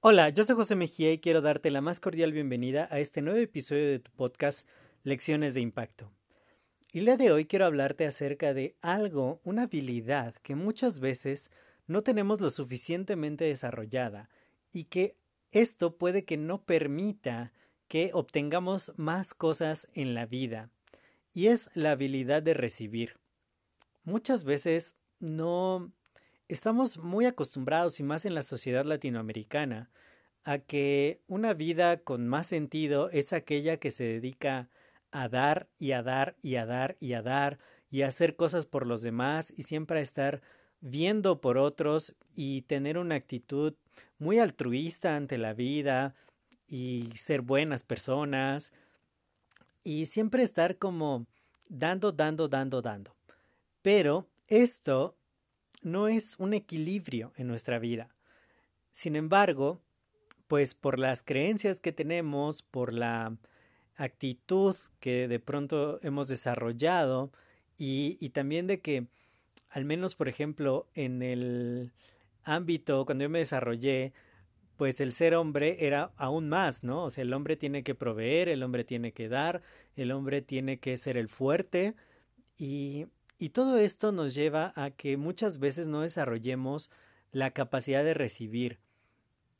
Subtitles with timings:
[0.00, 3.38] Hola, yo soy José Mejía y quiero darte la más cordial bienvenida a este nuevo
[3.38, 4.66] episodio de tu podcast
[5.02, 6.10] Lecciones de Impacto.
[6.92, 11.50] Y día de hoy quiero hablarte acerca de algo, una habilidad que muchas veces
[11.86, 14.30] no tenemos lo suficientemente desarrollada
[14.72, 15.16] y que
[15.50, 17.52] esto puede que no permita
[17.88, 20.70] que obtengamos más cosas en la vida.
[21.34, 23.18] Y es la habilidad de recibir.
[24.04, 25.92] Muchas veces no
[26.48, 29.90] estamos muy acostumbrados, y más en la sociedad latinoamericana,
[30.44, 34.68] a que una vida con más sentido es aquella que se dedica
[35.10, 37.58] a dar y a dar y a dar y a dar
[37.90, 40.42] y a hacer cosas por los demás y siempre a estar
[40.80, 43.74] viendo por otros y tener una actitud
[44.18, 46.14] muy altruista ante la vida
[46.66, 48.72] y ser buenas personas
[49.82, 51.26] y siempre estar como
[51.68, 53.16] dando, dando, dando, dando.
[53.82, 55.16] Pero esto
[55.82, 58.14] no es un equilibrio en nuestra vida.
[58.92, 59.80] Sin embargo,
[60.48, 63.36] pues por las creencias que tenemos, por la
[63.96, 67.30] actitud que de pronto hemos desarrollado
[67.76, 69.06] y, también de que,
[69.68, 71.92] al menos por ejemplo, en el
[72.44, 74.12] ámbito, cuando yo me desarrollé,
[74.76, 77.04] pues el ser hombre era aún más, ¿no?
[77.04, 79.62] O sea, el hombre tiene que proveer, el hombre tiene que dar,
[79.96, 81.94] el hombre tiene que ser el fuerte
[82.56, 83.06] y
[83.38, 86.90] y todo esto nos lleva a que muchas veces no desarrollemos
[87.30, 88.80] la capacidad de recibir,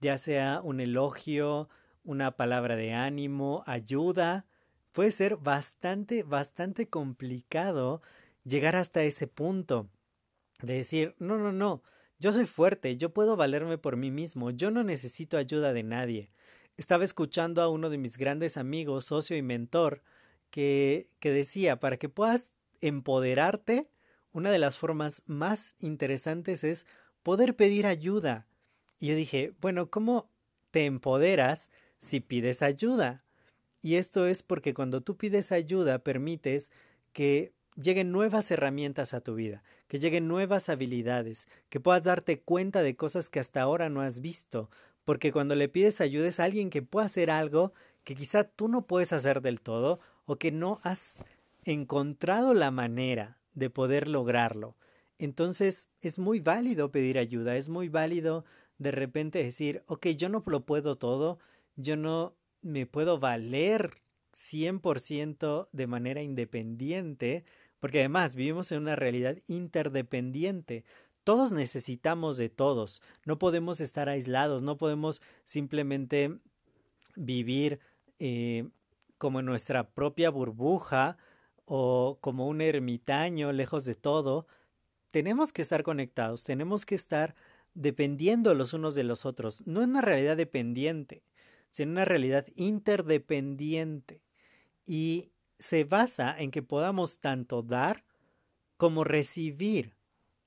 [0.00, 1.68] ya sea un elogio,
[2.04, 4.46] una palabra de ánimo, ayuda.
[4.92, 8.00] Puede ser bastante, bastante complicado
[8.44, 9.90] llegar hasta ese punto
[10.62, 11.82] de decir, no, no, no,
[12.18, 16.30] yo soy fuerte, yo puedo valerme por mí mismo, yo no necesito ayuda de nadie.
[16.78, 20.02] Estaba escuchando a uno de mis grandes amigos, socio y mentor,
[20.50, 23.90] que, que decía, para que puedas empoderarte,
[24.32, 26.86] una de las formas más interesantes es
[27.22, 28.46] poder pedir ayuda.
[28.98, 30.30] Y yo dije, bueno, ¿cómo
[30.70, 33.24] te empoderas si pides ayuda?
[33.80, 36.70] Y esto es porque cuando tú pides ayuda permites
[37.12, 42.82] que lleguen nuevas herramientas a tu vida, que lleguen nuevas habilidades, que puedas darte cuenta
[42.82, 44.70] de cosas que hasta ahora no has visto,
[45.04, 47.72] porque cuando le pides ayuda es a alguien que pueda hacer algo
[48.02, 51.24] que quizá tú no puedes hacer del todo o que no has
[51.66, 54.76] encontrado la manera de poder lograrlo.
[55.18, 58.44] Entonces es muy válido pedir ayuda, es muy válido
[58.78, 61.38] de repente decir, ok, yo no lo puedo todo,
[61.76, 63.94] yo no me puedo valer
[64.32, 67.44] 100% de manera independiente,
[67.80, 70.84] porque además vivimos en una realidad interdependiente.
[71.24, 76.38] Todos necesitamos de todos, no podemos estar aislados, no podemos simplemente
[77.16, 77.80] vivir
[78.18, 78.68] eh,
[79.18, 81.16] como en nuestra propia burbuja
[81.66, 84.46] o como un ermitaño lejos de todo,
[85.10, 87.34] tenemos que estar conectados, tenemos que estar
[87.74, 91.22] dependiendo los unos de los otros, no en una realidad dependiente,
[91.70, 94.22] sino en una realidad interdependiente.
[94.86, 98.04] Y se basa en que podamos tanto dar
[98.76, 99.94] como recibir.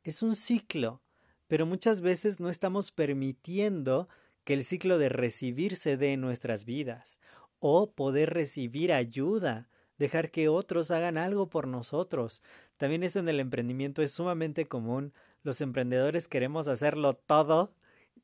[0.04, 1.02] Es un ciclo,
[1.48, 4.08] pero muchas veces no estamos permitiendo
[4.44, 7.20] que el ciclo de recibir se dé en nuestras vidas
[7.60, 9.70] o poder recibir ayuda
[10.00, 12.42] dejar que otros hagan algo por nosotros.
[12.78, 15.14] También eso en el emprendimiento es sumamente común.
[15.44, 17.76] Los emprendedores queremos hacerlo todo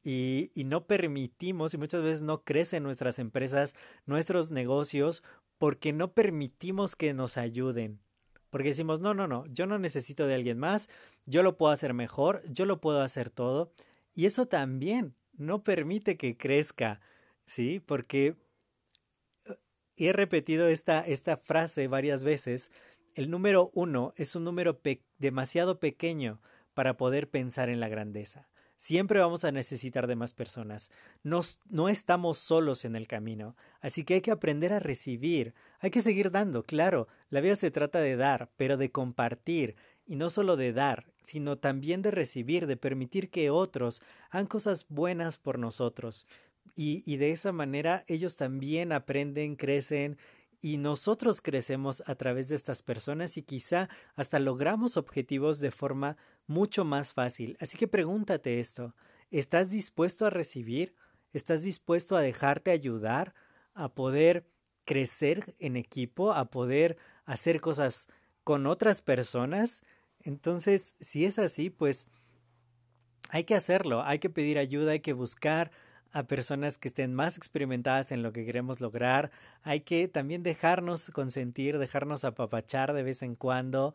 [0.03, 3.75] y, y, no permitimos y muchas veces no crecen nuestras empresas,
[4.05, 5.23] nuestros negocios,
[5.57, 7.99] porque no permitimos que nos ayuden.
[8.49, 10.89] Porque decimos, no, no, no, yo no necesito de alguien más,
[11.25, 13.71] yo lo puedo hacer mejor, yo lo puedo hacer todo.
[14.13, 17.01] Y eso también no permite que crezca,
[17.45, 17.81] ¿sí?
[17.85, 18.35] Porque
[19.95, 22.71] y he repetido esta, esta frase varias veces,
[23.15, 24.79] el número uno es un número
[25.17, 26.41] demasiado pequeño
[26.73, 28.49] para poder pensar en la grandeza.
[28.77, 30.91] Siempre vamos a necesitar de más personas.
[31.23, 33.55] No estamos solos en el camino.
[33.79, 35.53] Así que hay que aprender a recibir.
[35.79, 37.07] Hay que seguir dando, claro.
[37.29, 39.77] La vida se trata de dar, pero de compartir.
[40.05, 44.87] Y no solo de dar, sino también de recibir, de permitir que otros hagan cosas
[44.89, 46.27] buenas por nosotros
[46.75, 50.17] y, de esa manera ellos también aprenden, crecen
[50.61, 56.17] y nosotros crecemos a través de estas personas y quizá hasta logramos objetivos de forma
[56.47, 57.55] mucho más fácil.
[57.59, 58.95] Así que pregúntate esto,
[59.31, 60.95] ¿estás dispuesto a recibir?
[61.33, 63.33] ¿Estás dispuesto a dejarte ayudar?
[63.73, 64.47] ¿A poder
[64.85, 66.31] crecer en equipo?
[66.31, 68.07] ¿A poder hacer cosas
[68.43, 69.83] con otras personas?
[70.21, 72.07] Entonces, si es así, pues
[73.29, 75.71] hay que hacerlo, hay que pedir ayuda, hay que buscar
[76.15, 79.31] a personas que estén más experimentadas en lo que queremos lograr.
[79.63, 83.93] Hay que también dejarnos consentir, dejarnos apapachar de vez en cuando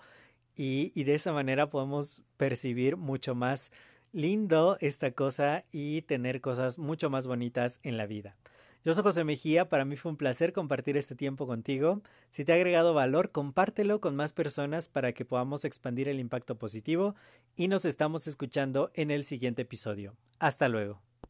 [0.54, 3.72] y, y de esa manera podemos percibir mucho más
[4.12, 8.36] lindo esta cosa y tener cosas mucho más bonitas en la vida.
[8.84, 12.02] Yo soy José Mejía, para mí fue un placer compartir este tiempo contigo.
[12.30, 16.58] Si te ha agregado valor, compártelo con más personas para que podamos expandir el impacto
[16.58, 17.14] positivo
[17.56, 20.16] y nos estamos escuchando en el siguiente episodio.
[20.38, 21.00] Hasta luego.